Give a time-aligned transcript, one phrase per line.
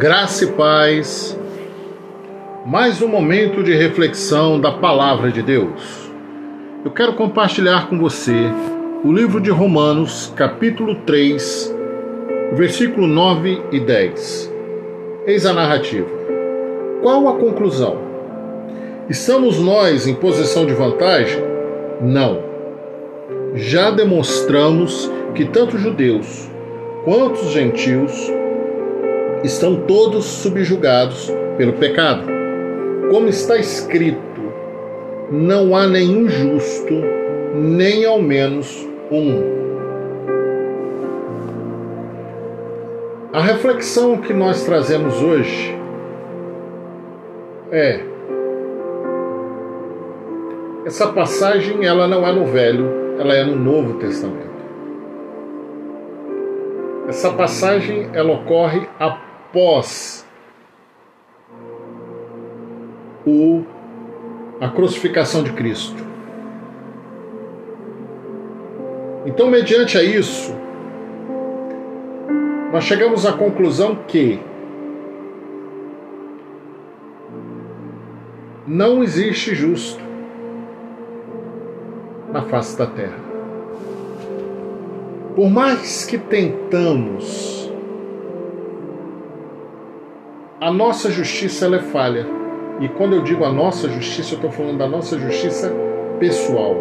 [0.00, 1.38] Graça e paz.
[2.64, 6.10] Mais um momento de reflexão da palavra de Deus.
[6.82, 8.50] Eu quero compartilhar com você
[9.04, 11.76] o livro de Romanos, capítulo 3,
[12.54, 14.50] versículo 9 e 10.
[15.26, 16.08] Eis a narrativa.
[17.02, 17.98] Qual a conclusão?
[19.06, 21.42] Estamos nós em posição de vantagem?
[22.00, 22.42] Não.
[23.52, 26.50] Já demonstramos que tanto judeus
[27.04, 28.39] quanto os gentios
[29.44, 32.26] estão todos subjugados pelo pecado.
[33.10, 34.20] Como está escrito,
[35.30, 36.94] não há nenhum justo,
[37.54, 39.60] nem ao menos um.
[43.32, 45.76] A reflexão que nós trazemos hoje
[47.70, 48.00] é
[50.84, 54.50] essa passagem ela não é no Velho, ela é no Novo Testamento.
[57.06, 59.29] Essa passagem ela ocorre após
[63.26, 63.64] o,
[64.60, 66.04] a crucificação de Cristo.
[69.26, 70.54] Então, mediante a isso,
[72.72, 74.40] nós chegamos à conclusão que
[78.66, 80.00] não existe justo
[82.32, 83.18] na face da terra.
[85.34, 87.59] Por mais que tentamos,
[90.60, 92.26] a nossa justiça ela é falha.
[92.80, 95.72] E quando eu digo a nossa justiça, eu estou falando da nossa justiça
[96.18, 96.76] pessoal.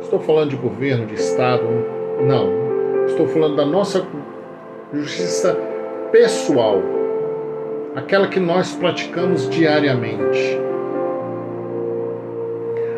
[0.00, 1.64] Estou falando de governo, de Estado,
[2.26, 3.06] não.
[3.06, 4.04] Estou falando da nossa
[4.92, 5.56] justiça
[6.10, 6.82] pessoal,
[7.94, 10.58] aquela que nós praticamos diariamente.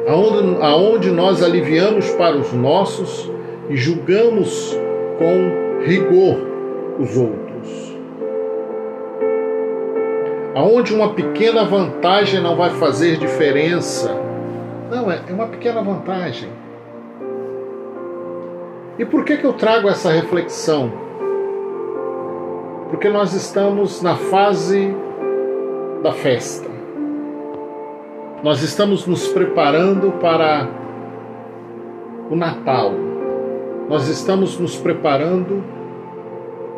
[0.09, 3.31] Aonde, aonde nós aliviamos para os nossos
[3.69, 4.75] e julgamos
[5.19, 6.39] com rigor
[6.99, 7.92] os outros.
[10.55, 14.15] Aonde uma pequena vantagem não vai fazer diferença.
[14.91, 16.51] Não, é, é uma pequena vantagem.
[18.99, 20.93] E por que, que eu trago essa reflexão?
[22.91, 24.95] Porque nós estamos na fase
[26.03, 26.71] da festa.
[28.43, 30.69] Nós estamos nos preparando para
[32.31, 32.93] o Natal
[33.89, 35.63] nós estamos nos preparando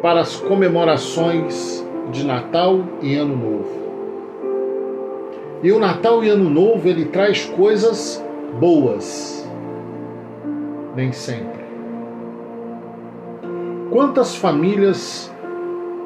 [0.03, 3.85] para as comemorações de Natal e Ano Novo.
[5.63, 8.23] E o Natal e Ano Novo ele traz coisas
[8.61, 9.49] boas,
[10.95, 11.65] nem sempre.
[13.91, 15.33] Quantas famílias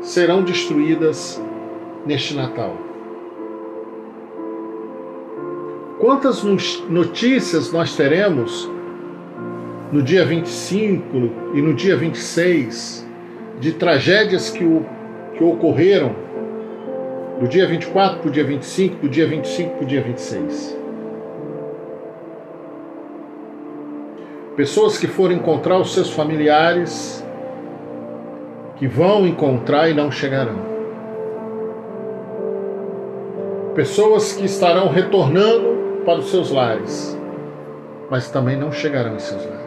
[0.00, 1.42] serão destruídas
[2.06, 2.76] neste Natal?
[5.98, 8.70] Quantas notícias nós teremos
[9.90, 11.02] no dia 25
[11.54, 13.08] e no dia 26
[13.58, 14.86] de tragédias que, o,
[15.38, 16.14] que ocorreram
[17.38, 20.76] do dia 24 para o dia 25, do dia 25 para o dia 26.
[24.56, 27.24] Pessoas que foram encontrar os seus familiares,
[28.74, 30.66] que vão encontrar e não chegarão.
[33.76, 37.16] Pessoas que estarão retornando para os seus lares,
[38.10, 39.57] mas também não chegarão em seus lares.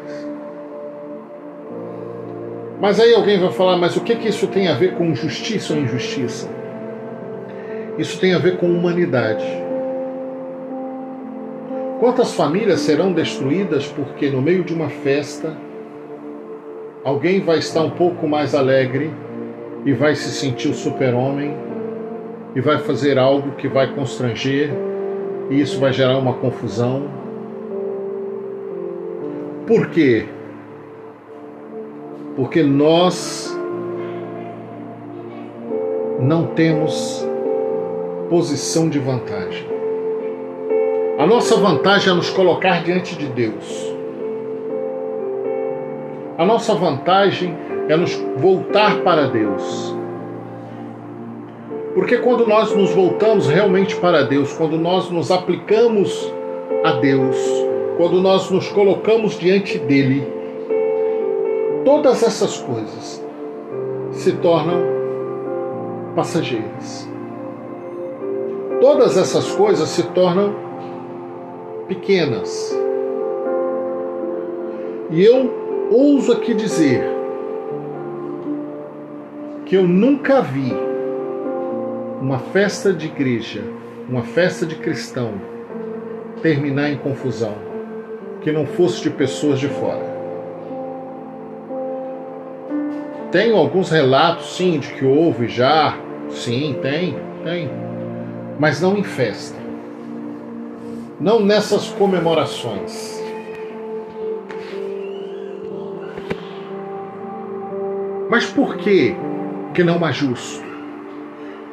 [2.82, 5.72] Mas aí alguém vai falar, mas o que, que isso tem a ver com justiça
[5.72, 6.50] ou injustiça?
[7.96, 9.46] Isso tem a ver com humanidade.
[12.00, 15.56] Quantas famílias serão destruídas porque no meio de uma festa
[17.04, 19.12] alguém vai estar um pouco mais alegre
[19.86, 21.56] e vai se sentir o super-homem
[22.56, 24.72] e vai fazer algo que vai constranger
[25.52, 27.08] e isso vai gerar uma confusão?
[29.68, 30.26] Por quê?
[32.36, 33.58] Porque nós
[36.20, 37.28] não temos
[38.30, 39.66] posição de vantagem.
[41.18, 43.96] A nossa vantagem é nos colocar diante de Deus.
[46.38, 47.56] A nossa vantagem
[47.90, 49.96] é nos voltar para Deus.
[51.94, 56.34] Porque quando nós nos voltamos realmente para Deus, quando nós nos aplicamos
[56.86, 57.38] a Deus,
[57.98, 60.41] quando nós nos colocamos diante dele,
[61.84, 63.24] todas essas coisas
[64.12, 64.82] se tornam
[66.16, 67.10] passageiras.
[68.80, 70.56] Todas essas coisas se tornam
[71.88, 72.76] pequenas.
[75.10, 77.04] E eu ouso aqui dizer
[79.66, 80.74] que eu nunca vi
[82.22, 83.64] uma festa de igreja,
[84.08, 85.34] uma festa de cristão,
[86.42, 87.56] terminar em confusão,
[88.42, 90.11] que não fosse de pessoas de fora.
[93.32, 95.98] Tenho alguns relatos, sim, de que houve já
[96.34, 97.70] Sim, tem, tem.
[98.58, 99.58] Mas não em festa.
[101.20, 103.22] Não nessas comemorações.
[108.30, 109.16] Mas por que
[109.74, 110.64] que não há justo?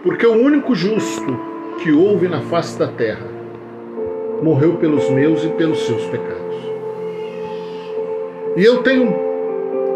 [0.02, 1.38] Porque o único justo
[1.82, 3.26] que houve na face da terra
[4.43, 6.56] morreu pelos meus e pelos seus pecados.
[8.56, 9.27] E eu tenho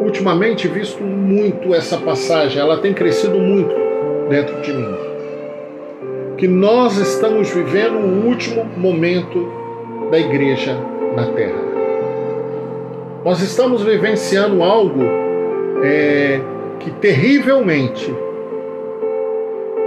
[0.02, 3.75] ultimamente visto muito essa passagem, ela tem crescido muito
[4.28, 4.94] dentro de mim.
[6.37, 9.49] Que nós estamos vivendo o último momento
[10.10, 10.76] da igreja
[11.14, 11.72] na terra.
[13.25, 15.02] Nós estamos vivenciando algo
[15.84, 16.40] é,
[16.81, 18.12] que terrivelmente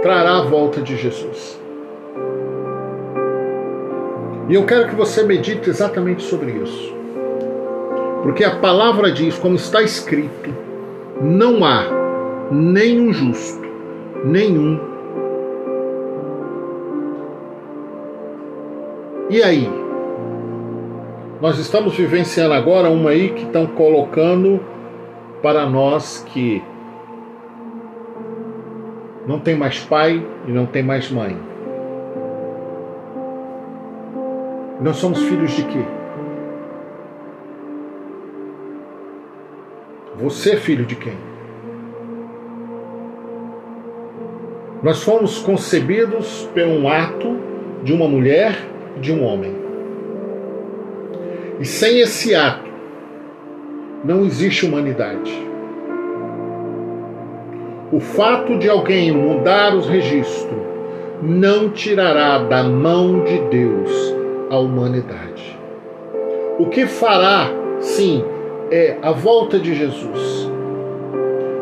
[0.02, 1.60] trará a volta de Jesus.
[4.48, 6.95] E eu quero que você medite exatamente sobre isso.
[8.22, 10.50] Porque a palavra diz, como está escrito,
[11.20, 11.84] não há
[12.50, 13.66] nenhum justo,
[14.24, 14.80] nenhum.
[19.30, 19.68] E aí?
[21.40, 24.60] Nós estamos vivenciando agora uma aí que estão colocando
[25.42, 26.62] para nós que
[29.26, 31.36] não tem mais pai e não tem mais mãe.
[34.80, 35.95] Nós somos filhos de quê?
[40.18, 41.12] Você é filho de quem?
[44.82, 47.36] Nós fomos concebidos por um ato
[47.82, 48.56] de uma mulher
[48.96, 49.54] e de um homem.
[51.60, 52.70] E sem esse ato,
[54.02, 55.32] não existe humanidade.
[57.92, 60.60] O fato de alguém mudar os registros
[61.22, 63.90] não tirará da mão de Deus
[64.48, 65.58] a humanidade.
[66.58, 68.24] O que fará, sim,
[68.70, 70.50] é a volta de Jesus.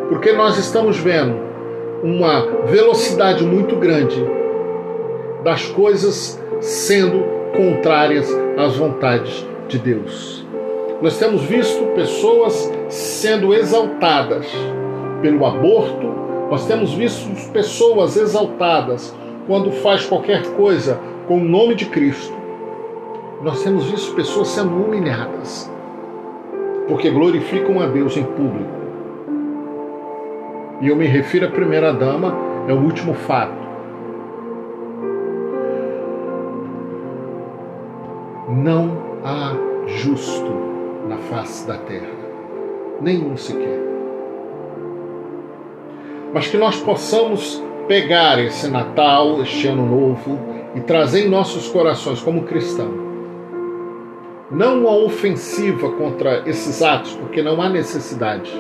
[0.09, 1.37] Porque nós estamos vendo
[2.03, 4.23] uma velocidade muito grande
[5.43, 7.25] das coisas sendo
[7.57, 10.47] contrárias às vontades de Deus.
[11.03, 14.47] Nós temos visto pessoas sendo exaltadas
[15.21, 16.15] pelo aborto,
[16.51, 19.15] nós temos visto pessoas exaltadas
[19.47, 22.35] quando faz qualquer coisa com o nome de Cristo.
[23.43, 25.74] Nós temos visto pessoas sendo humilhadas
[26.87, 28.71] porque glorificam a Deus em público.
[30.81, 32.35] E eu me refiro à primeira dama,
[32.69, 33.65] é o último fato.
[38.49, 38.91] Não
[39.25, 39.55] há
[39.87, 40.53] justo
[41.09, 42.11] na face da terra,
[43.01, 43.81] nenhum sequer.
[46.33, 50.39] Mas que nós possamos pegar esse Natal, este Ano Novo,
[50.75, 53.04] e trazer em nossos corações, como cristãos,
[54.55, 58.53] não uma ofensiva contra esses atos, porque não há necessidade,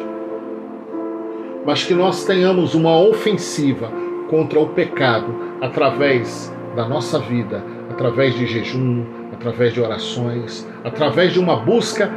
[1.64, 3.90] mas que nós tenhamos uma ofensiva
[4.28, 11.38] contra o pecado através da nossa vida, através de jejum, através de orações, através de
[11.38, 12.10] uma busca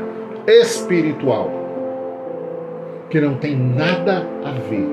[0.48, 1.52] espiritual,
[3.12, 4.90] que não tem nada a ver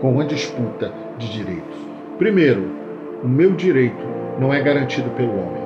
[0.00, 1.78] com a disputa de direitos.
[2.18, 2.70] Primeiro,
[3.22, 4.04] o meu direito
[4.40, 5.62] não é garantido pelo homem.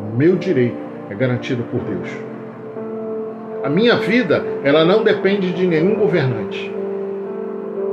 [0.00, 2.08] O meu direito é garantido por Deus.
[3.64, 6.72] A minha vida, ela não depende de nenhum governante.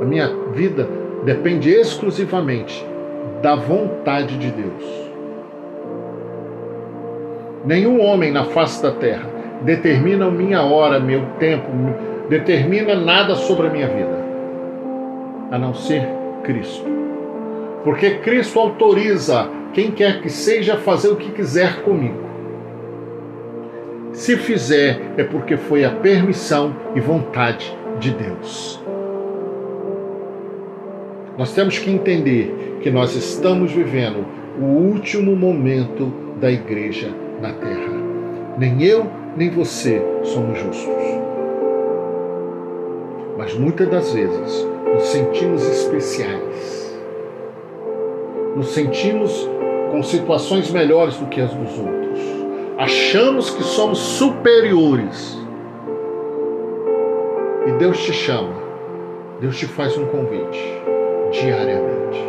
[0.00, 0.88] A minha vida
[1.24, 2.86] depende exclusivamente
[3.42, 5.06] da vontade de Deus.
[7.64, 9.28] Nenhum homem na face da terra
[9.62, 11.68] determina a minha hora, meu tempo,
[12.28, 14.24] determina nada sobre a minha vida,
[15.50, 16.06] a não ser
[16.44, 16.86] Cristo.
[17.82, 22.25] Porque Cristo autoriza quem quer que seja fazer o que quiser comigo.
[24.16, 28.82] Se fizer, é porque foi a permissão e vontade de Deus.
[31.36, 34.24] Nós temos que entender que nós estamos vivendo
[34.58, 37.10] o último momento da igreja
[37.42, 37.92] na terra.
[38.56, 39.06] Nem eu,
[39.36, 41.04] nem você somos justos.
[43.36, 46.98] Mas muitas das vezes nos sentimos especiais.
[48.56, 49.46] Nos sentimos
[49.92, 52.05] com situações melhores do que as dos outros
[52.78, 55.36] achamos que somos superiores.
[57.66, 58.54] E Deus te chama,
[59.40, 60.82] Deus te faz um convite
[61.32, 62.24] diariamente.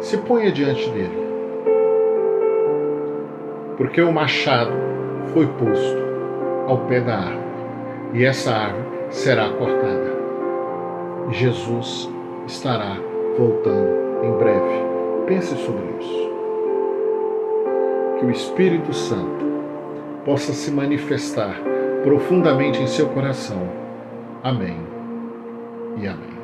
[0.00, 1.26] Se ponha diante dele.
[3.76, 4.72] Porque o machado
[5.32, 6.06] foi posto
[6.66, 7.46] ao pé da árvore,
[8.14, 10.16] e essa árvore será cortada.
[11.30, 12.08] Jesus
[12.46, 12.96] estará
[13.36, 14.86] voltando em breve.
[15.26, 16.25] Pense sobre isso
[18.18, 19.44] que o Espírito Santo
[20.24, 21.60] possa se manifestar
[22.02, 23.68] profundamente em seu coração.
[24.42, 24.78] Amém
[25.96, 26.35] e amém.